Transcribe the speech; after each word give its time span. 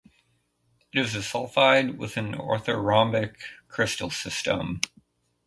It 0.91 0.97
is 0.99 1.13
a 1.13 1.19
sulfide 1.19 1.95
with 1.95 2.17
an 2.17 2.33
orthorhombic 2.33 3.35
crystal 3.67 4.09
system. 4.09 4.81